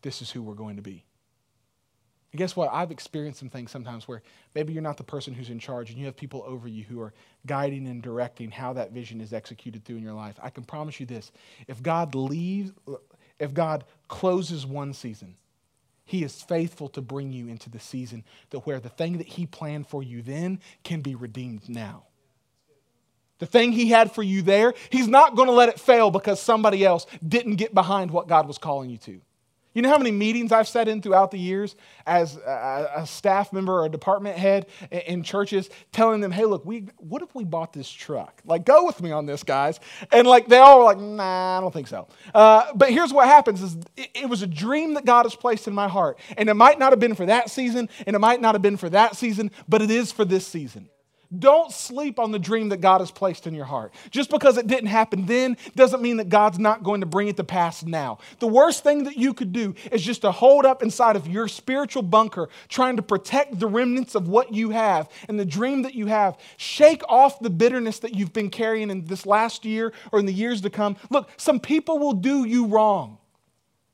[0.06, 1.04] this is who we're going to be.
[2.32, 2.70] And guess what?
[2.72, 4.22] I've experienced some things sometimes where
[4.54, 7.02] maybe you're not the person who's in charge and you have people over you who
[7.02, 7.12] are
[7.48, 10.38] guiding and directing how that vision is executed through in your life.
[10.44, 11.32] I can promise you this.
[11.68, 12.72] If God leaves,
[13.40, 15.38] if God closes one season,
[16.06, 19.48] he is faithful to bring you into the season that where the thing that he
[19.48, 22.04] planned for you then can be redeemed now.
[23.40, 26.40] The thing he had for you there, he's not going to let it fail because
[26.40, 29.22] somebody else didn't get behind what God was calling you to.
[29.76, 31.76] You know how many meetings I've sat in throughout the years
[32.08, 36.46] as a, a staff member or a department head in, in churches telling them, hey,
[36.46, 38.42] look, we, what if we bought this truck?
[38.46, 39.82] Like, go with me on this, guys.
[40.14, 42.08] And like, they all were like, nah, I don't think so.
[42.34, 45.68] Uh, but here's what happens is it, it was a dream that God has placed
[45.68, 46.20] in my heart.
[46.38, 48.78] And it might not have been for that season, and it might not have been
[48.78, 50.90] for that season, but it is for this season.
[51.38, 53.94] Don't sleep on the dream that God has placed in your heart.
[54.12, 57.38] Just because it didn't happen then doesn't mean that God's not going to bring it
[57.38, 58.20] to pass now.
[58.40, 61.48] The worst thing that you could do is just to hold up inside of your
[61.48, 65.96] spiritual bunker, trying to protect the remnants of what you have and the dream that
[65.96, 66.38] you have.
[66.58, 70.34] Shake off the bitterness that you've been carrying in this last year or in the
[70.34, 70.98] years to come.
[71.10, 73.18] Look, some people will do you wrong,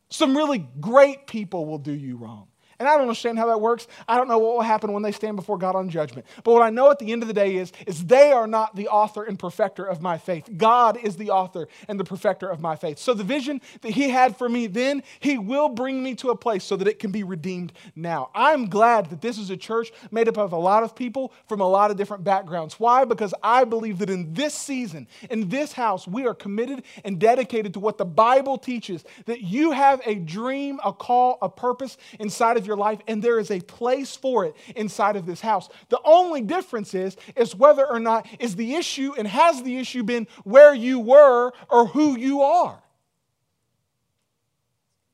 [0.10, 2.48] some really great people will do you wrong.
[2.82, 3.86] And I don't understand how that works.
[4.08, 6.26] I don't know what will happen when they stand before God on judgment.
[6.44, 8.76] But what I know at the end of the day is, is they are not
[8.76, 10.50] the author and perfecter of my faith.
[10.58, 12.98] God is the author and the perfecter of my faith.
[12.98, 16.36] So the vision that He had for me then, He will bring me to a
[16.36, 18.32] place so that it can be redeemed now.
[18.34, 21.62] I'm glad that this is a church made up of a lot of people from
[21.62, 22.80] a lot of different backgrounds.
[22.80, 23.06] Why?
[23.06, 27.76] Because I believe that in this season, in this house, we are committed and dedicated
[27.76, 32.58] to what the Bible teaches that you have a dream, a call, a purpose inside
[32.58, 35.68] of your your life, and there is a place for it inside of this house.
[35.90, 40.04] The only difference is, is whether or not is the issue and has the issue
[40.04, 42.82] been where you were or who you are.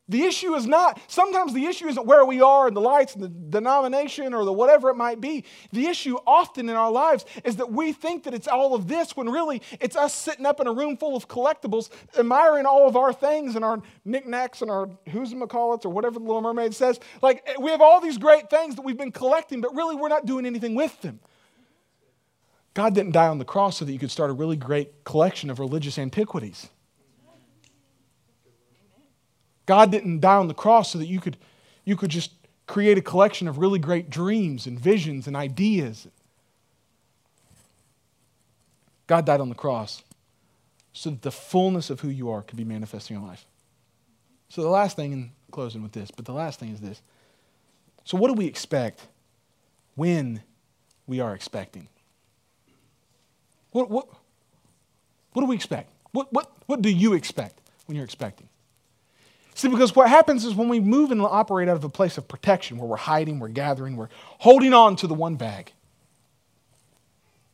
[0.09, 3.23] The issue is not, sometimes the issue isn't where we are in the lights and
[3.23, 5.43] the denomination or the whatever it might be.
[5.73, 9.17] The issue often in our lives is that we think that it's all of this
[9.17, 12.95] when really it's us sitting up in a room full of collectibles, admiring all of
[12.95, 17.01] our things and our knickknacks and our who's McCallets or whatever the Little Mermaid says.
[17.21, 20.25] Like we have all these great things that we've been collecting, but really we're not
[20.25, 21.19] doing anything with them.
[22.73, 25.49] God didn't die on the cross so that you could start a really great collection
[25.49, 26.69] of religious antiquities.
[29.67, 31.37] God didn't die on the cross so that you could,
[31.85, 32.31] you could just
[32.65, 36.07] create a collection of really great dreams and visions and ideas.
[39.05, 40.01] God died on the cross
[40.93, 43.45] so that the fullness of who you are could be manifest in your life.
[44.49, 47.01] So, the last thing, and closing with this, but the last thing is this.
[48.05, 49.05] So, what do we expect
[49.95, 50.41] when
[51.05, 51.89] we are expecting?
[53.71, 54.07] What, what,
[55.33, 55.91] what do we expect?
[56.11, 58.47] What, what, what do you expect when you're expecting?
[59.57, 62.27] See, because what happens is when we move and operate out of a place of
[62.27, 65.71] protection, where we're hiding, we're gathering, we're holding on to the one bag,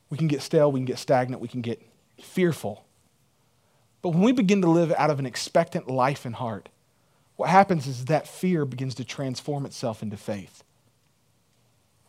[0.09, 1.81] we can get stale, we can get stagnant, we can get
[2.21, 2.83] fearful.
[4.01, 6.67] But when we begin to live out of an expectant life and heart,
[7.37, 10.61] what happens is that fear begins to transform itself into faith.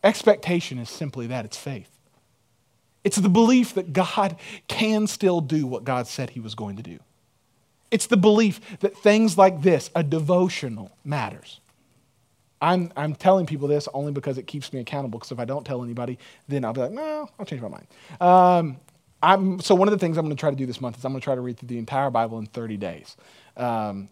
[0.03, 1.89] Expectation is simply that it's faith.
[3.05, 4.35] It's the belief that God
[4.67, 6.99] can still do what God said he was going to do.
[7.91, 11.59] It's the belief that things like this, a devotional, matters.
[12.61, 15.65] I'm, I'm telling people this only because it keeps me accountable, because if I don't
[15.65, 16.17] tell anybody,
[16.47, 17.87] then I'll be like, no, I'll change my mind.
[18.19, 18.77] Um,
[19.21, 21.05] I'm, so, one of the things I'm going to try to do this month is
[21.05, 23.15] I'm going to try to read through the entire Bible in 30 days.
[23.57, 24.09] Um,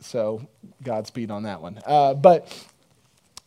[0.00, 0.46] so,
[0.82, 1.80] Godspeed on that one.
[1.86, 2.52] Uh, but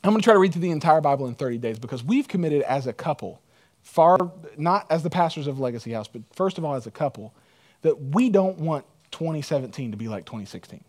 [0.03, 2.27] I'm going to try to read through the entire Bible in 30 days because we've
[2.27, 3.41] committed as a couple,
[3.83, 4.17] far,
[4.57, 7.33] not as the pastors of Legacy House, but first of all as a couple,
[7.81, 10.83] that we don't want 2017 to be like 2016.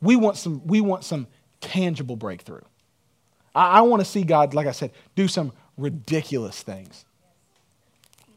[0.00, 1.26] We want some, we want some
[1.60, 2.60] tangible breakthrough.
[3.54, 7.04] I, I want to see God, like I said, do some ridiculous things.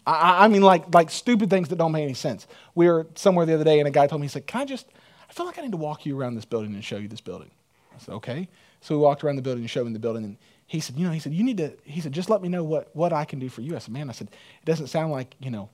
[0.06, 2.48] I, I, mean, like, like stupid things that don't make any sense.
[2.74, 4.66] We were somewhere the other day, and a guy told me, he said, Can I
[4.66, 4.88] just,
[5.30, 7.22] I feel like I need to walk you around this building and show you this
[7.22, 7.52] building.
[7.96, 8.48] I said, Okay.
[8.84, 11.06] So we walked around the building and showed him the building, and he said, You
[11.06, 13.26] know, he said, You need to, he said, just let me know what, what I
[13.26, 13.76] can do for you.
[13.76, 15.70] I said, Man, I said, it doesn't sound like, you know,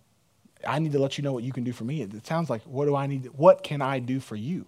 [0.67, 2.01] I need to let you know what you can do for me.
[2.01, 3.25] It sounds like, what do I need?
[3.35, 4.65] What can I do for you?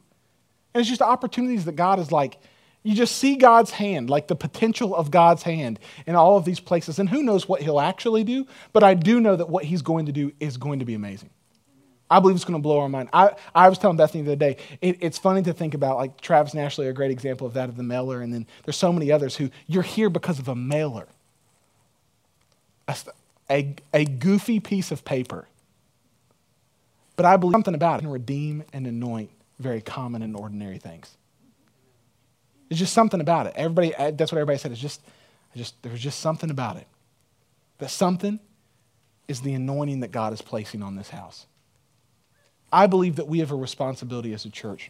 [0.74, 2.40] And it's just opportunities that God is like,
[2.84, 6.62] you just see God's hand, like the potential of God's hand in all of these
[6.62, 6.98] places.
[6.98, 10.06] And who knows what he'll actually do, but I do know that what he's going
[10.06, 11.30] to do is going to be amazing.
[12.10, 13.10] I believe it's going to blow our mind.
[13.12, 16.22] I, I was telling Bethany the other day, it, it's funny to think about, like
[16.22, 18.78] Travis and Ashley are a great example of that, of the mailer, and then there's
[18.78, 21.08] so many others who you're here because of a mailer.
[22.88, 22.96] A,
[23.52, 25.49] a, a goofy piece of paper.
[27.20, 31.18] But I believe something about it can redeem and anoint very common and ordinary things.
[32.70, 33.52] There's just something about it.
[33.58, 34.72] Everybody, uh, that's what everybody said.
[34.72, 35.02] It's just,
[35.54, 36.88] just, there's just something about it.
[37.80, 38.40] That something
[39.28, 41.46] is the anointing that God is placing on this house.
[42.72, 44.90] I believe that we have a responsibility as a church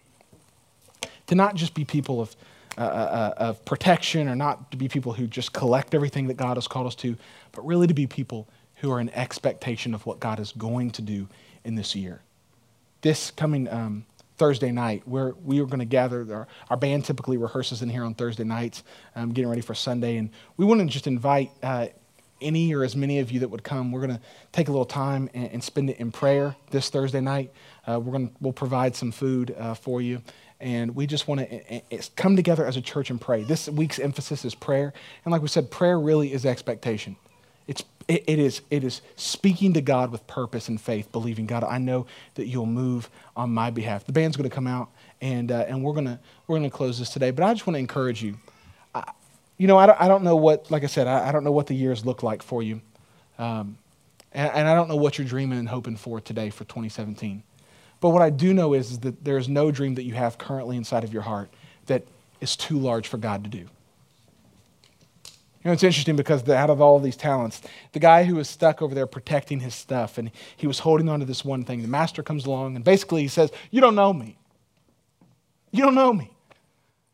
[1.25, 2.35] to not just be people of,
[2.77, 6.37] uh, uh, uh, of protection or not to be people who just collect everything that
[6.37, 7.17] God has called us to,
[7.53, 11.01] but really to be people who are in expectation of what God is going to
[11.01, 11.27] do
[11.63, 12.21] in this year.
[13.01, 14.05] This coming um,
[14.39, 16.25] Thursday night, where we are going to gather.
[16.33, 18.83] Our, our, band typically rehearses in here on Thursday nights,
[19.15, 20.15] um, getting ready for Sunday.
[20.15, 21.87] And we want to just invite uh,
[22.41, 23.91] any or as many of you that would come.
[23.91, 24.21] We're going to
[24.53, 27.51] take a little time and, and spend it in prayer this Thursday night.
[27.85, 30.21] Uh, we're going to, we'll provide some food uh, for you.
[30.61, 31.81] And we just want to
[32.15, 33.43] come together as a church and pray.
[33.43, 34.93] This week's emphasis is prayer.
[35.23, 37.15] And like we said, prayer really is expectation.
[38.09, 41.77] It, it, is, it is speaking to God with purpose and faith, believing, God, I
[41.77, 43.07] know that you'll move
[43.37, 44.03] on my behalf.
[44.03, 44.89] The band's going to come out,
[45.21, 47.29] and, uh, and we're going we're gonna close this today.
[47.29, 48.37] But I just want to encourage you.
[48.95, 49.03] I,
[49.57, 51.51] you know, I don't, I don't know what, like I said, I, I don't know
[51.51, 52.81] what the years look like for you.
[53.37, 53.77] Um,
[54.31, 57.43] and, and I don't know what you're dreaming and hoping for today for 2017.
[58.01, 60.39] But what I do know is, is that there is no dream that you have
[60.39, 61.51] currently inside of your heart
[61.85, 62.07] that
[62.41, 63.67] is too large for God to do.
[65.63, 68.49] You know, it's interesting because the, out of all these talents, the guy who was
[68.49, 71.81] stuck over there protecting his stuff and he was holding on to this one thing,
[71.81, 74.37] the master comes along and basically he says, You don't know me.
[75.71, 76.31] You don't know me.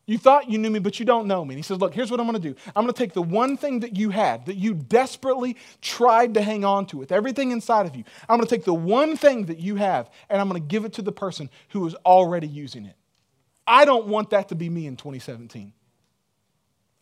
[0.08, 1.54] You thought you knew me, but you don't know me.
[1.54, 2.54] And he says, Look, here's what I'm going to do.
[2.76, 6.40] I'm going to take the one thing that you had, that you desperately tried to
[6.40, 8.04] hang on to with everything inside of you.
[8.28, 10.84] I'm going to take the one thing that you have and I'm going to give
[10.84, 12.94] it to the person who is already using it.
[13.66, 15.72] I don't want that to be me in 2017.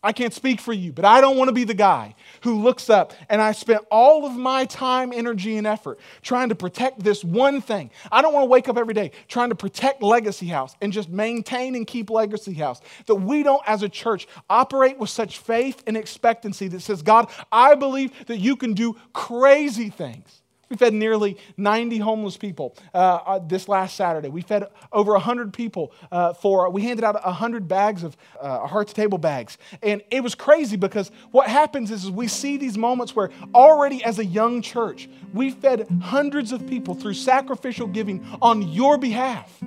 [0.05, 2.91] I can't speak for you, but I don't want to be the guy who looks
[2.91, 7.23] up and I spent all of my time, energy, and effort trying to protect this
[7.23, 7.89] one thing.
[8.11, 11.09] I don't want to wake up every day trying to protect Legacy House and just
[11.09, 12.81] maintain and keep Legacy House.
[13.07, 17.31] That we don't, as a church, operate with such faith and expectancy that says, God,
[17.51, 20.43] I believe that you can do crazy things.
[20.69, 24.29] We fed nearly 90 homeless people uh, uh, this last Saturday.
[24.29, 28.87] We fed over 100 people uh, for, we handed out 100 bags of uh, heart
[28.87, 29.57] to table bags.
[29.83, 34.03] And it was crazy because what happens is, is we see these moments where already
[34.03, 39.59] as a young church, we fed hundreds of people through sacrificial giving on your behalf.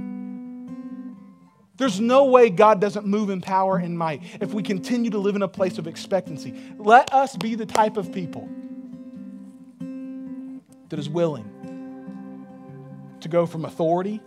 [1.76, 5.36] There's no way God doesn't move in power and might if we continue to live
[5.36, 6.53] in a place of expectancy.
[6.76, 8.49] Let us be the type of people
[10.89, 12.47] that is willing
[13.20, 14.20] to go from authority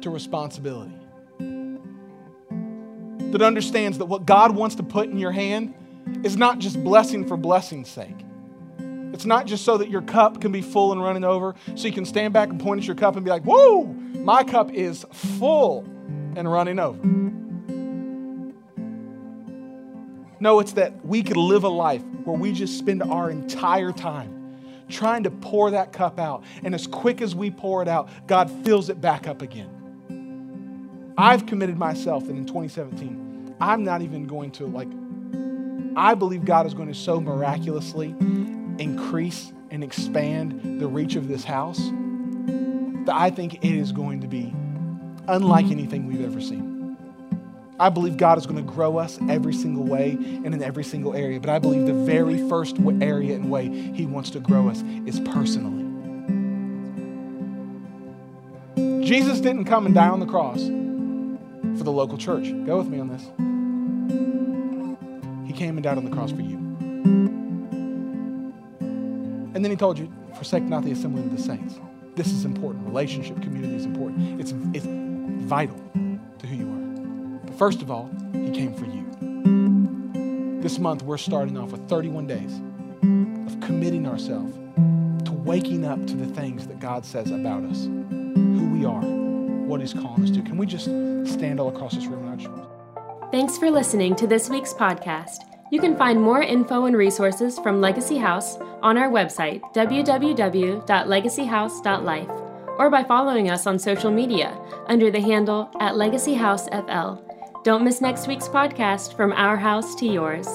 [0.00, 0.94] to responsibility.
[1.38, 5.74] That understands that what God wants to put in your hand
[6.22, 8.16] is not just blessing for blessing's sake.
[9.12, 11.92] It's not just so that your cup can be full and running over, so you
[11.92, 15.04] can stand back and point at your cup and be like, whoa, my cup is
[15.12, 15.84] full
[16.36, 17.00] and running over.
[20.40, 24.43] No, it's that we could live a life where we just spend our entire time
[24.94, 26.44] trying to pour that cup out.
[26.62, 31.14] And as quick as we pour it out, God fills it back up again.
[31.18, 34.88] I've committed myself that in 2017, I'm not even going to, like,
[35.96, 38.14] I believe God is going to so miraculously
[38.78, 41.78] increase and expand the reach of this house
[43.06, 44.52] that I think it is going to be
[45.28, 46.73] unlike anything we've ever seen.
[47.78, 51.14] I believe God is going to grow us every single way and in every single
[51.14, 51.40] area.
[51.40, 55.18] But I believe the very first area and way He wants to grow us is
[55.20, 55.82] personally.
[59.04, 62.44] Jesus didn't come and die on the cross for the local church.
[62.64, 63.22] Go with me on this.
[65.46, 66.56] He came and died on the cross for you.
[69.54, 71.74] And then He told you, forsake not the assembling of the saints.
[72.14, 72.86] This is important.
[72.86, 74.40] Relationship, community is important.
[74.40, 74.86] It's, it's
[75.46, 75.80] vital.
[77.56, 80.60] First of all, He came for you.
[80.60, 82.60] This month, we're starting off with 31 days
[83.52, 84.56] of committing ourselves
[85.24, 89.80] to waking up to the things that God says about us, who we are, what
[89.80, 90.42] He's calling us to.
[90.42, 92.24] Can we just stand all across this room?
[93.34, 95.38] Thanks for listening to this week's podcast.
[95.72, 102.28] You can find more info and resources from Legacy House on our website, www.legacyhouse.life
[102.78, 107.23] or by following us on social media under the handle at Legacy House FL.
[107.64, 110.46] Don't miss next week's podcast from our house to yours.